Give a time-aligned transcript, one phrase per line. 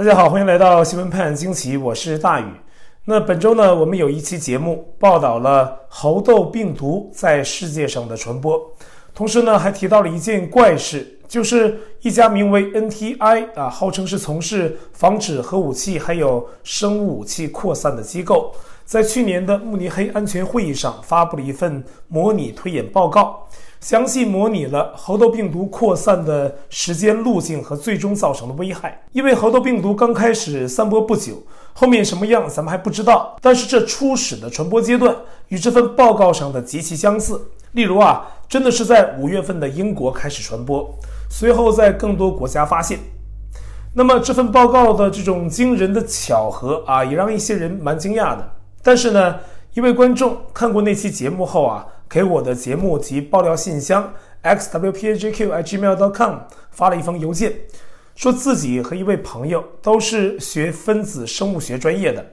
[0.00, 2.44] 大家好，欢迎来到新闻判惊奇，我是大宇。
[3.04, 8.58] 那本周呢，我们有一期节目报道了猴痘病毒在世界上的传播，
[9.14, 18.54] 同时呢，还提到了一件怪事，就是一家名为 NTI 啊，号称是从事防止核武器还有生物武器扩散的机构，
[18.90, 23.46] 在去年的慕尼黑安全会议上发布了一份模拟推演报告。
[23.80, 29.00] 详细模拟了猴痘病毒扩散的时间路径和最终造成的危害。
[29.12, 31.40] 因为猴痘病毒刚开始散播不久，
[31.72, 33.36] 后面什么样咱们还不知道。
[33.40, 35.14] 但是这初始的传播阶段
[35.50, 37.40] 与这份报告上的极其相似。
[37.70, 40.92] 例如啊，真的是在五月份的英国开始传播，
[41.30, 42.98] 随后在更多国家发现。
[43.94, 48.54] 那么这份报告的这种惊人的巧合啊，也让一些人蛮惊讶的。
[48.82, 49.38] 但是呢，
[49.74, 51.86] 一位观众看过那期节目后啊。
[52.10, 54.12] 给我的节目及爆料信箱
[54.42, 56.38] xwpajq@gmail.com
[56.72, 57.54] 发了一封邮件，
[58.16, 62.26] 说自己和一位朋友都是学分子生物学专业的，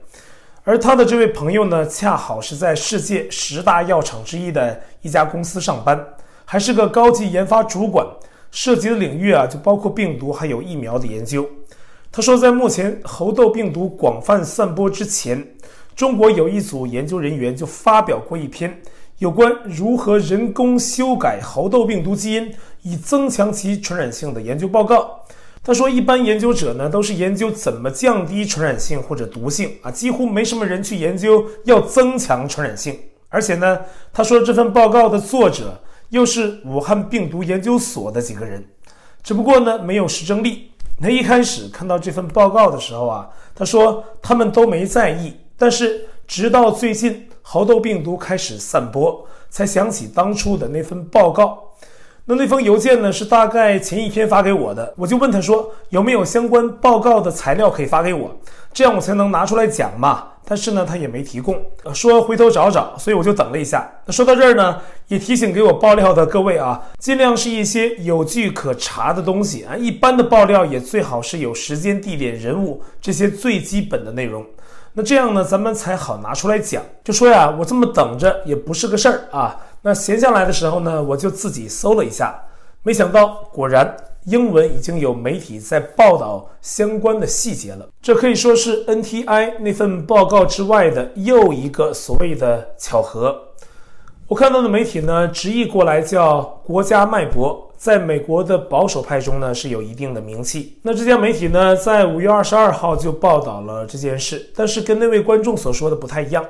[0.64, 6.04] 而他的这位朋友呢，恰好是在世界十大药厂之一的一家公司上班，
[6.44, 8.04] 还是个高级研发主管，
[8.50, 11.48] 涉及的领域啊，就包括病毒还有疫苗的研究。
[12.12, 15.50] 他说，在目前猴痘病毒广泛散播之前，
[15.98, 18.80] 中国有一组研究人员就发表过一篇。
[19.18, 22.54] 有关如何人工修改猴痘病毒基因
[22.84, 25.20] 以增强其传染性的研究报告。
[25.64, 32.96] 他说，一般研究者呢都是研究怎么降低传染性或者毒性啊，几乎没什么人去研究要增强传染性。
[33.30, 33.80] 而且呢，
[34.14, 38.64] 他说这份报告的作者又是武汉病毒研究所的几个人，
[39.24, 40.70] 只不过呢没有实证例。
[41.02, 47.24] 他一开始看到这份报告的时候啊，他说他们都没在意，但是直到最近。
[47.50, 51.64] 猴痘病毒开始散播，才想起当初的那份报告。
[52.26, 54.94] 那那封邮件呢，是大概前一天发给我的。
[54.98, 58.36] 我就问他说，有没有相关报告的材料可以发给我，
[58.74, 60.28] 这样我才能拿出来讲嘛。
[60.44, 61.58] 但是呢，他也没提供，
[61.94, 62.98] 说回头找找。
[62.98, 63.90] 所以我就等了一下。
[64.06, 69.78] 那说到这儿呢，也提醒给我爆料的各位啊，尽量是一些有据可查的东西啊。
[69.78, 74.46] 一般的爆料也最好是有时间、地点、人物这些最基本的内容。
[74.98, 76.82] 那这样呢，咱们才好拿出来讲。
[77.04, 79.56] 就说呀，我这么等着也不是个事儿啊。
[79.84, 82.36] 那闲下来的时候呢，我就自己搜了一下，
[82.82, 87.88] 没想到果然英文已经有媒体在报道相关的细节了。
[88.02, 93.40] 这可以说是 NTI 那份报告之外的又一个所谓的巧合。
[94.28, 97.66] 我看到的媒体呢，直译过来叫“国家脉搏”。
[97.78, 100.78] 在美国的保守派中呢，是有一定的名气。
[100.82, 106.44] 那这家媒体呢，在五月二十二号就报道了这件事，但是跟那位观众所说的不太一样。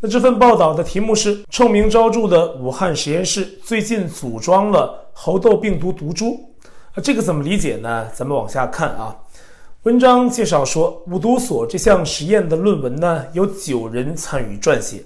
[0.00, 6.38] 那这份报道的题目是“臭名昭著的武汉实验室最近组装了猴痘病毒毒株”。
[6.92, 8.06] 啊，这个怎么理解呢？
[8.12, 9.16] 咱们往下看啊。
[9.84, 15.00] 文章介绍说，五毒所这项实验的论文呢，有九人参与撰写，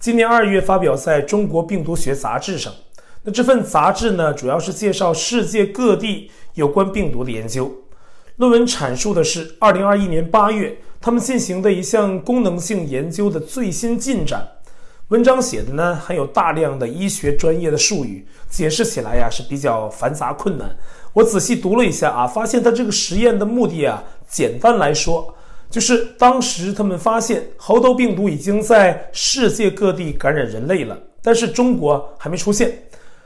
[0.00, 2.72] 今年二月发表在中国病毒学杂志上。
[3.24, 7.72] 那这份杂志呢，主要是介绍世界各地有关病毒的研究。
[8.36, 14.46] 论文阐述的是2021年8月他们进行的一项功能性研究的最新进展。
[15.08, 20.74] 文章写的呢，含有大量的医学专业的术语，解释起来呀是比较繁杂困难。
[21.12, 25.32] 我仔细读了一下啊，发现他这个实验的目的啊，简单来说，
[25.70, 32.76] 就是当时他们发现猴痘病毒已经在世界各地感染人类了，但是中国还没出现。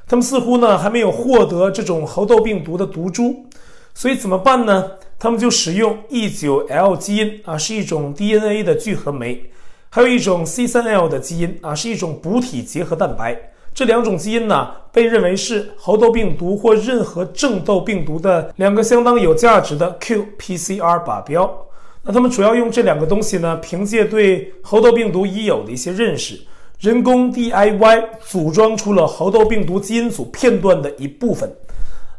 [0.09, 3.45] 他们似乎呢还没有获得这种猴痘病毒的毒株，
[3.93, 4.93] 所以怎么办呢？
[5.19, 9.51] 他们就使用 E9L 基因啊，是一种 DNA 的聚合酶，
[9.89, 13.37] 还有一种 C3L 的基因啊，是一种补体结合蛋白。
[13.75, 21.67] 这两种基因呢，被认为是猴痘病毒或任何正痘病毒的两个相当有价值的 qPCR 靶标。
[22.03, 26.41] 那他们主要用这两个东西呢，凭借对猴痘病毒已有的一些认识。
[26.79, 31.51] 人工 DIY 组装出了猴痘病毒基因组片段的一部分。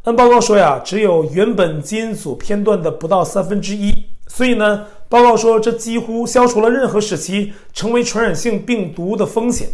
[0.03, 3.94] 按报告说呀，只有原本基因组片段的不到三分之一。
[4.27, 9.68] 所以呢，报告说这几乎消除了任何使其成为传染性病毒的风险。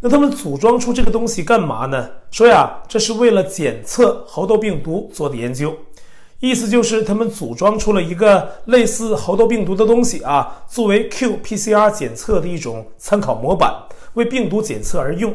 [0.00, 2.08] 那他们组装出这个东西干嘛呢？
[2.30, 5.74] 说呀，这是为了检测猴痘病毒做的研究。
[6.40, 13.72] 意思就是他们组装出了一个类似猴痘病毒的东西啊，作为 qPCR 检测的一种参考模板。
[14.14, 15.34] 为病毒检测而用。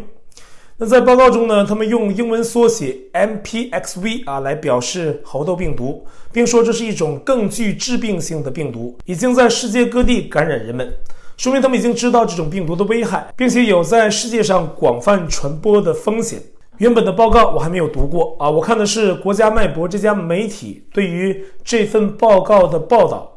[0.79, 10.93] 那在报告中呢，他们用英文缩写 MPXV 啊来表示猴痘病毒，并说这是一种更具致病性的病毒，已经在世界各地感染人们，
[11.35, 16.39] 说明他们已经知道这种病毒的危害，并且有在世界上广泛传播的风险。
[16.77, 23.33] 原本的报告我还没有读过啊，我看的是国家脉搏这家媒体对于这份报告的报道。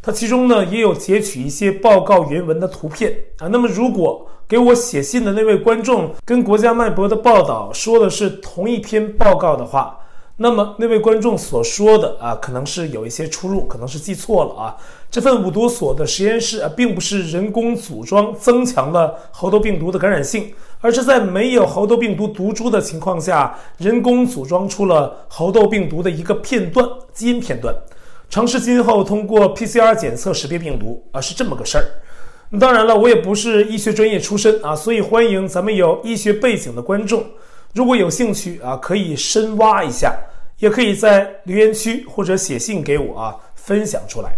[0.00, 3.48] 它其中呢也有截取一些报告原文的图片啊。
[3.48, 9.98] 那么如果给我写信的那位观众跟国家脉搏的报道说的是同一篇报告的话，
[10.36, 14.76] 那么那位观众所说的啊，可能是有一些出入，可能是记错了啊。
[15.10, 27.74] 这份五毒所的实验室啊，并不是人工组装增强了猴痘病毒的感染性，而是在没有猴痘病毒毒株的情况下，人工组装出了猴痘病毒的一个片段，基因片段。
[28.28, 31.84] 尝试今后通过 PCR 检测识别病毒啊，是这么个事儿。
[32.60, 37.24] 当然了，我也不是医学专业出身啊，所以欢迎咱们有医学背景的观众，
[37.74, 40.16] 如果有兴趣啊，可以深挖一下，
[40.58, 44.30] 也可以在留言区或者写信给我啊，分享出来。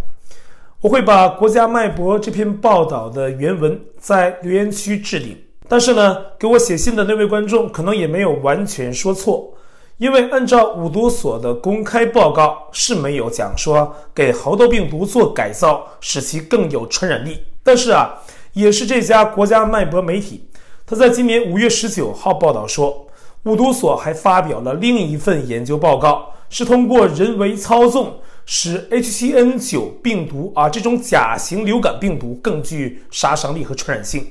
[0.81, 5.37] 我会把国家脉搏这篇报道的原文在留言区置顶。
[5.69, 9.53] 但是呢，给我写信的那位观众可能也没有完全说错。
[9.99, 18.23] 因为按照五毒所的公开报告是没有讲说给猴痘病毒做改造使其更有传染力，但是啊，
[18.53, 20.49] 也是这家国家脉搏媒体，
[20.87, 23.09] 他在今年五月十九号报道说，
[23.43, 34.25] 五毒所还发表了另一份研究报告，是通过人为操纵使 H7N9 病毒啊这种甲型流感病毒更具杀伤力和传染性。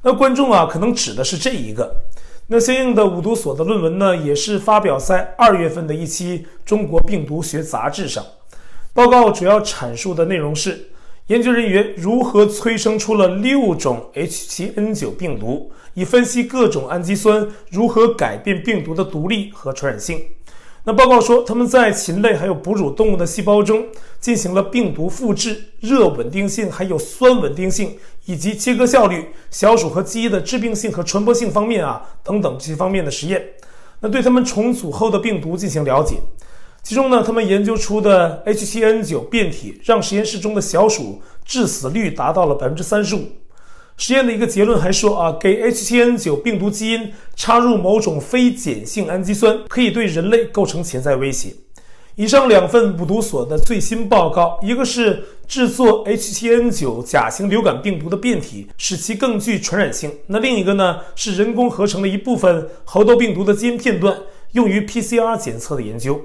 [0.00, 1.94] 那观众啊，可能指的是这一个。
[2.46, 8.24] 那相应的五毒所的论文呢，也是发表在二月份的一期《中国病毒学杂志》上。
[8.96, 10.88] 报告主要阐述的内容是，
[11.26, 20.18] 研究人员如何催生出了六种 H7N9 病毒，以分析各种氨基酸如何改变病毒的独立和传染性。
[20.84, 23.84] 那报告说，他们在禽类还有哺乳动物的细胞中
[24.18, 33.46] 进行了病毒复制、热稳定性、还有酸稳定性以及切割效率、小鼠和鸡的致病性和传播性方面啊等等这些方面的实验。
[34.00, 36.16] 那对他们重组后的病毒进行了解，
[36.86, 43.24] 其中呢，他们研究出的 H7N9 变体让实验室中的小鼠致死率达到了百分之三十五。
[43.96, 51.54] 实验的一个结论还说啊，给 H7N9 病毒基因插入某种非碱性氨基酸，可以对人类构成潜在威胁。
[52.14, 64.16] 以上两份五毒所的最新报告，一个是制作 H7N9 甲型流感病毒的变体，使其更具传染性；那另一个呢，是人工合成了一部分猴痘病毒的基因片段，
[64.52, 66.20] 用于 PCR 检测的研究。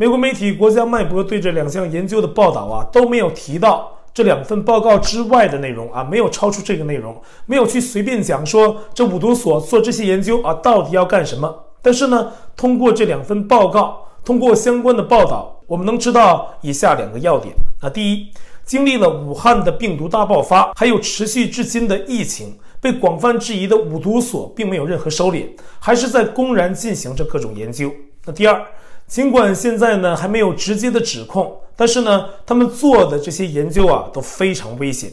[0.00, 3.92] 美国媒体国家脉搏对这两项研究的报道啊，都没有提到。
[4.14, 11.52] 这两份报告之外的内容啊，没有超出这个内容，没有去随便讲说这五毒所做这些研究啊，到底要干什么。
[11.82, 18.28] 但是呢，通过这两份报告，通过相关的报道，我们能知道以下两个要点啊：第一，
[18.64, 25.44] 经历了武汉的病毒大爆发，还有持续至今的疫情，被广泛质疑的五毒所并没有任何收敛，
[25.80, 27.92] 还是在公然进行着各种研究。
[28.24, 28.64] 那第二。
[29.08, 35.10] 尽管现在呢还没有直接的指控，但是呢，他们做的这些研究啊都非常危险。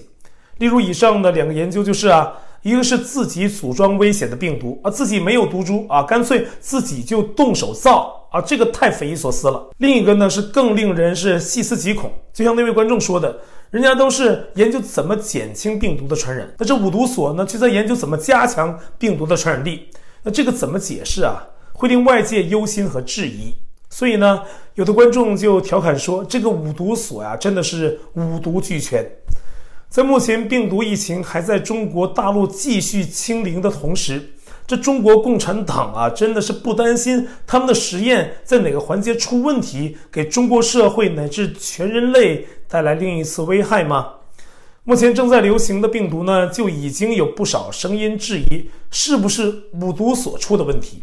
[0.58, 9.66] 例如以上的两个研究就是啊，一个是自己组装危险的病毒啊，自己没有毒株啊，干脆自己就动手造啊，这个太匪夷所思了。
[9.78, 13.40] 另一个呢是更令人是细思极恐，就像那位观众说的，
[13.72, 19.88] 人家都是研究怎么减轻病毒的传染，那这五毒所呢却在研究怎么加强病毒的传染力，
[20.22, 21.42] 那这个怎么解释啊？
[21.72, 23.54] 会令外界忧心和质疑。
[23.98, 24.42] 所以呢，
[24.74, 29.10] 有的观众就调侃说：“这个五毒所呀，真的是五毒俱全。”
[29.88, 34.32] 在目前病毒疫情还在中国大陆继续清零的同时，
[34.68, 44.16] 这中国共产党啊，真的是不担心他们的实验在哪个环节出问题，给中国社会乃至全人类带来另一次危害吗？
[44.84, 51.02] 目前正在流行的病毒呢，就已经有不少声音质疑，是不是五毒所出的问题。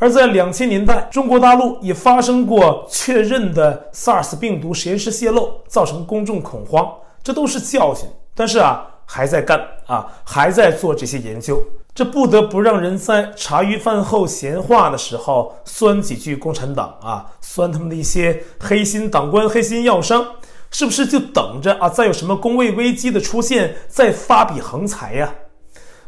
[0.00, 6.90] 而在两千年代，中国大陆也发生过确认的 SARS 病毒实验室泄漏，造成公众恐慌，
[7.22, 8.08] 这都是教训。
[8.34, 11.62] 但是啊，还在干啊，还在做这些研究，
[11.94, 20.24] 这不得不让人在茶余饭后闲话的时候酸几句共产党啊，酸他们的一些黑心党官、黑心药商，
[20.70, 25.34] 是不是就等着啊，再有什么工位危机的出现，再发笔横财呀？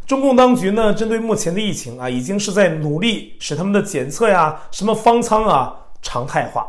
[0.06, 6.66] 中共当局呢，针对目前的疫情啊，已经是在努力使他们的检测呀、什么方舱啊常态化。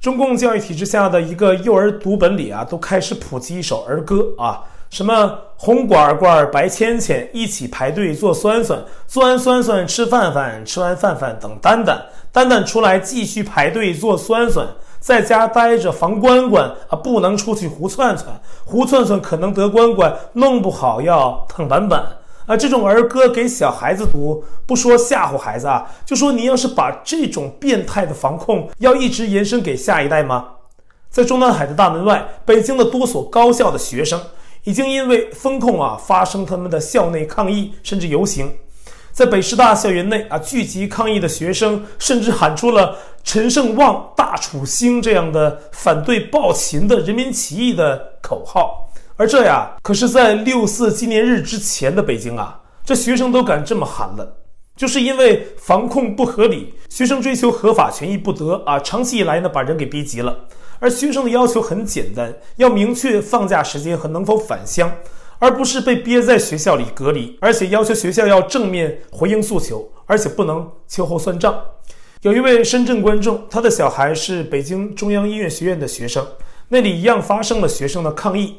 [0.00, 14.66] 中共教育体制下的一个幼儿读本里啊，都开始普及一首儿歌啊，什么红罐罐、白签签，一起排队做酸酸，做完酸酸吃饭饭，吃完饭饭等蛋蛋，蛋蛋出来继续排队做酸酸，
[15.00, 18.28] 在家待着防关关啊，不能出去胡窜窜，
[18.64, 22.04] 胡窜窜可能得关关，弄不好要烫板板。
[22.46, 30.48] 啊，这种儿歌给小孩子读，不说吓唬孩子啊，就说你要是把这种变态的防控要一直延伸给下一代吗？
[31.10, 34.20] 在中南海的大门外，北京的多所高校的学生
[34.64, 38.50] 已经因为封控啊，发生他们的校内抗议，甚至游行。
[39.12, 48.88] 在北师大校园内啊，聚集抗议的学生甚至喊出了“陈胜旺、大楚兴”这样的反对暴秦的人民起义的口号。
[49.22, 54.38] 而这呀，可是在六四纪念日之前的北京啊，这学生都敢这么喊了，
[54.74, 60.36] 就是因为防控不合理，学生追求合法权益不得啊，长期以来呢，把人给逼急了。
[60.80, 64.92] 而学生的要求很简单，要明确放假时间和能否返乡，
[65.38, 71.56] 而不是被憋在学校里隔离，而且要求学校要正面回应诉求，而且不能秋后算账。
[72.22, 76.26] 有一位深圳观众，他的小孩是北京中央音乐学院的学生，
[76.70, 78.56] 那里一样发生了学生的抗议。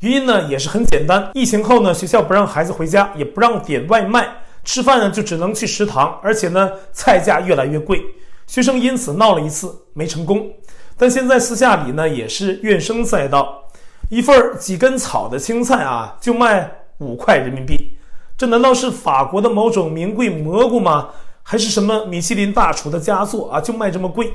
[0.00, 4.26] 原因呢也是很简单，疫情后呢，学校不让孩子回家，也不让点外卖，
[4.64, 8.02] 吃饭呢就只能去食堂，而且呢菜价越来越贵，
[8.46, 10.50] 学生因此闹了一次，没成功。
[10.96, 13.64] 但现在私下里呢也是怨声载道，
[14.08, 17.98] 一份几根草的青菜啊就卖五块人民币，
[18.38, 21.10] 这难道是法国的某种名贵蘑菇吗？
[21.42, 24.32] 还是什么米其林大厨的佳作啊就卖这么贵？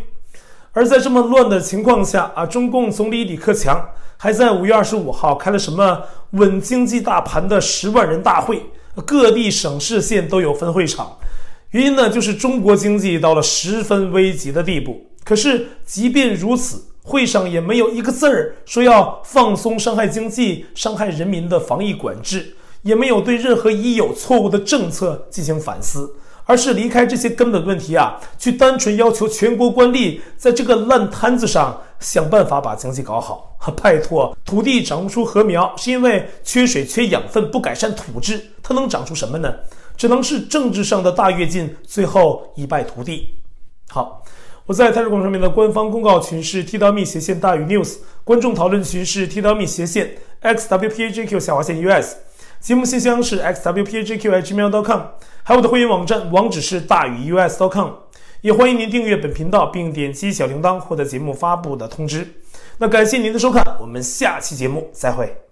[0.75, 3.83] 而在这么乱的情况下啊，中共总理李克强。
[4.17, 6.01] 还在五月二十五号开了什么
[6.31, 8.61] 稳经济大盘的十万人大会，
[9.05, 11.17] 各地省市县都有分会场。
[11.71, 15.05] 原因呢，就是中国经济到了十分危急的地步。
[15.23, 26.09] 可是即便如此，会上也没有一个字儿说要放松伤害经济、伤害人民的防疫管制，也没有对任何已有错误的政策进行反思。
[26.45, 33.57] 而是离开这些根本问题啊，去单纯要求全国官吏在这个烂摊子上想办法把经济搞好。
[33.81, 39.51] 拜托，土地长不出禾苗，是因为缺水、缺养分，不改善土质，它能长出什么呢？
[39.97, 43.27] 只能是政治上的大跃进，最后一败涂地。
[43.89, 44.23] 好，
[44.67, 51.89] 我在台视广场上面的官方公告群是 t w 斜线大于 news，观众讨论群是 t w 斜线 x w p a j q 下划线 u
[51.89, 52.17] s。
[52.65, 55.01] 节目信箱是 xwpajqhmail.com
[55.43, 57.89] 还有我的会员网站网址是大于 us.com，
[58.41, 62.27] 也欢迎您订阅本频道并点击小铃铛获得节目发布的通知。
[62.79, 65.44] 那感谢您的收看，我们下期节目再会。